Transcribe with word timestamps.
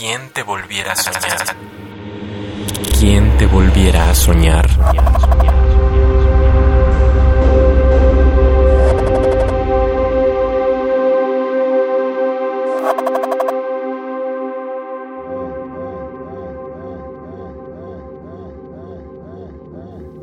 ¿Quién 0.00 0.30
te 0.30 0.42
volviera 0.42 0.92
a 0.92 0.96
soñar? 0.96 1.56
¿Quién 2.98 3.36
te 3.36 3.44
volviera 3.44 4.08
a 4.08 4.14
soñar? 4.14 4.66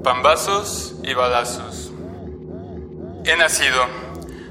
Pambazos 0.04 0.96
y 1.04 1.14
balazos. 1.14 1.92
He 3.26 3.38
nacido 3.38 3.86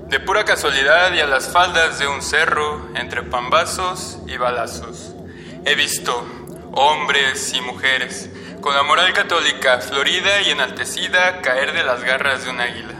de 0.08 0.20
pura 0.20 0.44
casualidad 0.44 1.12
y 1.14 1.18
a 1.18 1.26
las 1.26 1.48
faldas 1.48 1.98
de 1.98 2.06
un 2.06 2.22
cerro 2.22 2.90
entre 2.94 3.24
pambazos 3.24 4.20
y 4.28 4.36
balazos. 4.36 5.15
He 5.68 5.74
visto 5.74 6.24
hombres 6.74 7.52
y 7.52 7.60
mujeres 7.60 8.30
con 8.60 8.72
la 8.72 8.84
moral 8.84 9.12
católica 9.12 9.80
florida 9.80 10.40
y 10.42 10.50
enaltecida 10.50 11.42
caer 11.42 11.72
de 11.72 11.82
las 11.82 12.04
garras 12.04 12.44
de 12.44 12.50
un 12.50 12.60
águila. 12.60 12.94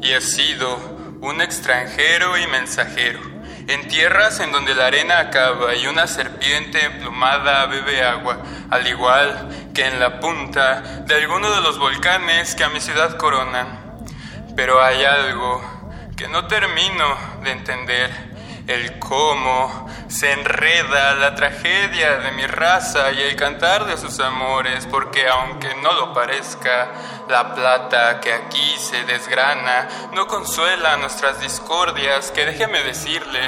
Y 0.00 0.12
he 0.12 0.20
sido 0.22 0.78
un 1.20 1.42
extranjero 1.42 2.38
y 2.38 2.46
mensajero 2.46 3.20
en 3.66 3.86
tierras 3.86 4.40
en 4.40 4.50
donde 4.50 4.74
la 4.74 4.86
arena 4.86 5.18
acaba 5.18 5.74
y 5.74 5.86
una 5.88 6.06
serpiente 6.06 6.82
emplumada 6.82 7.66
bebe 7.66 8.02
agua, 8.02 8.38
al 8.70 8.86
igual 8.86 9.70
que 9.74 9.86
en 9.86 10.00
la 10.00 10.20
punta 10.20 10.80
de 11.06 11.14
alguno 11.16 11.50
de 11.50 11.60
los 11.60 11.78
volcanes 11.78 12.54
que 12.54 12.64
a 12.64 12.70
mi 12.70 12.80
ciudad 12.80 13.18
coronan. 13.18 13.78
Pero 14.56 14.82
hay 14.82 15.04
algo 15.04 15.62
que 16.16 16.28
no 16.28 16.46
termino 16.46 17.16
de 17.44 17.50
entender, 17.50 18.10
el 18.66 18.98
cómo 18.98 19.88
se 20.08 20.32
enreda 20.32 21.14
la 21.14 21.34
tragedia 21.34 22.18
de 22.18 22.32
mi 22.32 22.46
raza 22.46 23.12
y 23.12 23.20
el 23.22 23.36
cantar 23.36 23.86
de 23.86 23.96
sus 23.96 24.18
amores, 24.20 24.86
porque 24.86 25.28
aunque 25.28 25.74
no 25.76 25.92
lo 25.92 26.12
parezca, 26.12 26.90
la 27.28 27.54
plata 27.54 28.20
que 28.20 28.32
aquí 28.32 28.76
se 28.78 29.04
desgrana 29.04 29.88
no 30.12 30.26
consuela 30.26 30.96
nuestras 30.96 31.40
discordias, 31.40 32.30
que 32.30 32.46
déjeme 32.46 32.82
decirle, 32.82 33.40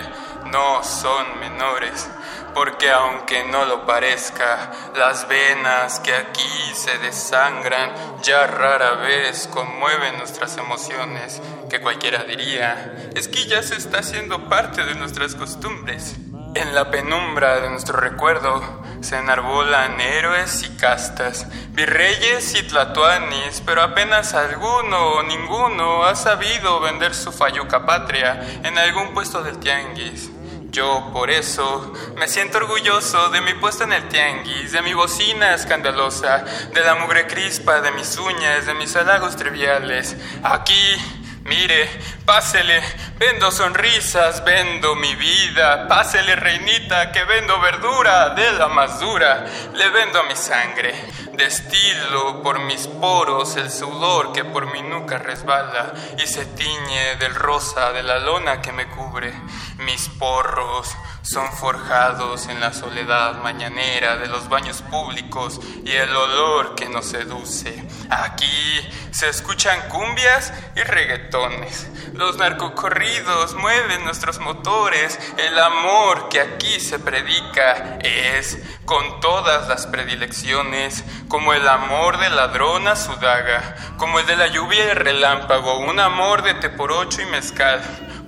no 0.47 0.83
son 0.83 1.41
menores 1.41 2.08
porque 2.55 2.91
aunque 2.91 3.45
no 3.45 3.64
lo 3.64 3.86
parezca, 3.86 4.72
las 4.97 5.28
venas 5.28 6.00
que 6.00 6.14
aquí 6.14 6.72
se 6.75 6.98
desangran 6.98 7.92
ya 8.22 8.47
rara 8.47 8.95
vez 8.95 9.48
conmueven 9.48 10.19
nuestras 10.19 10.56
emociones, 10.56 11.41
que 11.70 11.80
cualquiera 11.80 12.25
diría, 12.25 13.11
es 13.14 13.28
que 13.28 13.47
ya 13.47 13.62
se 13.62 13.77
está 13.77 13.98
haciendo 14.00 14.48
parte 14.48 14.84
de 14.84 14.95
nuestras 14.95 15.34
costumbres. 15.34 16.17
En 16.55 16.75
la 16.75 16.91
penumbra 16.91 17.61
de 17.61 17.70
nuestro 17.70 17.98
recuerdo 17.98 18.83
se 19.00 19.17
enarbolan 19.17 20.00
héroes 20.00 20.62
y 20.62 20.77
castas, 20.77 21.47
virreyes 21.70 22.55
y 22.55 22.62
tlatoanis, 22.62 23.62
pero 23.64 23.83
apenas 23.83 24.34
alguno 24.34 25.12
o 25.12 25.23
ninguno 25.23 26.05
ha 26.05 26.14
sabido 26.14 26.80
vender 26.80 27.14
su 27.14 27.33
falluca 27.33 27.86
patria 27.86 28.61
en 28.62 28.77
algún 28.77 29.14
puesto 29.14 29.42
del 29.42 29.58
tianguis. 29.58 30.30
Yo 30.73 31.11
por 31.12 31.31
eso 31.31 31.92
me 32.17 32.27
siento 32.27 32.56
orgulloso 32.56 33.28
de 33.28 33.42
mi 33.42 33.53
puesto 33.53 33.84
en 33.84 33.92
el 33.92 34.09
tianguis, 34.09 34.73
de 34.73 34.81
mi 34.81 34.95
bocina 34.95 35.53
escandalosa, 35.53 36.47
de 36.73 36.81
la 36.81 36.95
mugre 36.95 37.27
crispa, 37.27 37.83
de 37.83 37.91
mis 37.91 38.17
uñas, 38.17 38.64
de 38.64 38.73
mis 38.73 38.97
halagos 38.97 39.37
triviales. 39.37 40.17
Aquí, 40.42 40.97
mire, 41.45 41.91
pásele, 42.25 42.81
vendo 43.23 43.53
sonrisas, 43.53 44.42
vendo 44.45 44.97
mi 44.97 45.15
vida. 45.15 45.87
Pásele, 45.87 46.34
reinita, 46.34 47.12
que 47.12 47.23
vendo 47.25 47.61
verdura 47.61 48.31
de 48.31 48.51
la 48.55 48.67
más 48.67 48.98
dura. 48.98 49.47
Le 49.75 49.89
vendo 49.91 50.25
mi 50.25 50.34
sangre, 50.34 50.92
destilo 51.34 52.42
por 52.42 52.59
mis 52.59 52.89
poros 52.89 53.55
el 53.56 53.70
sudor 53.70 54.33
que 54.33 54.45
por 54.45 54.73
mi 54.73 54.83
nuca 54.83 55.19
resbala 55.19 55.92
y 56.19 56.27
se 56.27 56.46
tiñe 56.46 57.14
del 57.20 57.36
rosa 57.36 57.92
de 57.92 58.02
la 58.02 58.19
lona 58.19 58.61
que 58.61 58.73
me 58.73 58.89
cubre. 58.89 59.33
Mis 59.79 60.08
porros 60.08 60.89
son 61.22 61.52
forjados 61.52 62.48
en 62.48 62.60
la 62.60 62.72
soledad 62.72 63.42
mañanera 63.42 64.16
de 64.16 64.27
los 64.27 64.48
baños 64.48 64.83
públicos 64.83 65.60
y 65.84 65.92
el 65.92 66.14
olor 66.14 66.74
que 66.74 66.88
nos 66.88 67.06
seduce. 67.06 67.83
Aquí 68.10 68.90
se 69.12 69.28
escuchan 69.28 69.88
cumbias 69.88 70.52
y 70.74 70.80
reggaetones. 70.80 71.88
Los 72.14 72.36
narcocorridos 72.36 73.55
mueven 73.55 74.05
nuestros 74.05 74.38
motores. 74.40 75.18
El 75.38 75.58
amor 75.58 76.28
que 76.28 76.40
aquí 76.40 76.80
se 76.80 76.98
predica 76.98 77.98
es, 78.00 78.58
con 78.84 79.20
todas 79.20 79.68
las 79.68 79.86
predilecciones, 79.86 81.04
como 81.28 81.54
el 81.54 81.68
amor 81.68 82.18
de 82.18 82.30
ladrón 82.30 82.89
a 82.89 82.96
su 82.96 83.14
daga, 83.16 83.77
como 83.96 84.18
el 84.18 84.27
de 84.27 84.36
la 84.36 84.48
lluvia 84.48 84.86
y 84.86 84.90
el 84.90 84.96
relámpago, 84.96 85.78
un 85.78 86.00
amor 86.00 86.42
de 86.42 86.54
teporocho 86.54 87.22
y 87.22 87.27
mezcal 87.27 87.80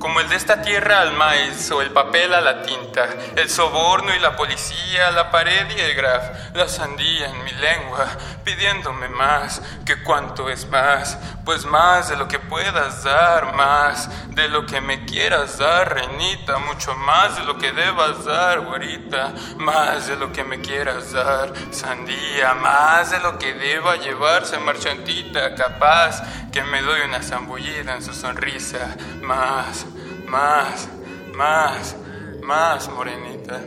como 0.05 0.21
el 0.21 0.29
de 0.29 0.37
esta 0.37 0.61
tierra 0.61 1.01
al 1.01 1.15
maíz 1.15 1.71
o 1.71 1.81
el 1.81 1.91
papel 1.91 2.35
a 2.35 2.43
la 2.43 2.61
tinta, 2.61 3.09
el 3.37 3.49
soborno 3.49 4.15
y 4.15 4.19
la 4.19 4.37
policía, 4.37 5.11
la 5.13 5.31
pared 5.31 5.67
y 5.75 5.81
el 5.81 5.95
graf, 5.95 6.53
la 6.53 6.69
sandía 6.69 7.31
en 7.31 7.43
mi 7.43 7.53
lengua, 7.53 8.07
pidiéndome 8.45 9.09
más, 9.09 9.63
que 9.87 10.03
cuánto 10.03 10.51
es 10.51 10.69
más, 10.69 11.17
pues 11.47 11.65
más 11.65 12.11
de 12.11 12.17
lo 12.17 12.29
que 12.29 12.39
puedas 12.39 13.03
dar, 13.03 13.55
más 13.55 14.11
de 14.35 14.47
lo 14.49 14.67
que 14.67 14.83
me 14.83 15.07
quieras 15.07 15.57
dar, 15.57 15.95
reinita, 15.95 16.59
mucho 16.59 16.95
más 16.97 17.37
de 17.37 17.45
lo 17.45 17.57
que 17.57 17.73
debas 17.73 18.27
dar, 18.27 18.61
güerita, 18.61 19.33
más 19.57 20.07
de 20.07 20.17
lo 20.17 20.31
que 20.31 20.45
me 20.45 20.61
quieras 20.61 21.13
dar, 21.13 21.51
sandía, 21.71 22.53
más 22.53 23.11
de 23.11 23.21
lo 23.21 23.39
que 23.39 23.55
deba 23.55 23.97
llevarse 23.97 24.59
marchantita, 24.59 25.55
capaz 25.55 26.23
que 26.55 26.63
me 26.63 26.83
doy 26.83 27.01
una 27.01 27.21
zambullida 27.21 27.97
en 27.97 28.03
su 28.05 28.15
sonrisa, 28.15 28.97
más 29.23 29.87
más, 30.27 30.87
más, 31.35 31.97
más, 32.43 32.89
morenita. 32.91 33.61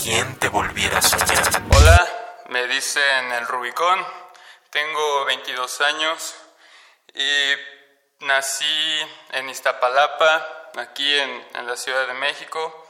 ¿Quién 0.00 0.38
te 0.38 0.48
volviera 0.48 0.98
a 0.98 1.02
soñar? 1.02 1.62
Hola, 1.76 2.08
me 2.50 2.68
dicen 2.68 3.32
el 3.32 3.44
Rubicón. 3.48 4.06
Tengo 4.70 5.24
22 5.24 5.80
años 5.80 6.36
y 7.12 8.24
nací 8.24 9.00
en 9.32 9.48
Iztapalapa, 9.48 10.70
aquí 10.76 11.12
en, 11.18 11.44
en 11.54 11.66
la 11.66 11.76
Ciudad 11.76 12.06
de 12.06 12.14
México. 12.14 12.86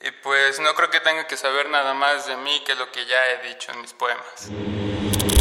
Y 0.00 0.12
pues 0.12 0.60
no 0.60 0.74
creo 0.76 0.90
que 0.90 1.00
tenga 1.00 1.26
que 1.26 1.36
saber 1.36 1.68
nada 1.70 1.92
más 1.92 2.24
de 2.28 2.36
mí 2.36 2.62
que 2.64 2.76
lo 2.76 2.92
que 2.92 3.04
ya 3.06 3.26
he 3.30 3.48
dicho 3.48 3.72
en 3.72 3.80
mis 3.80 3.94
poemas. 3.94 4.48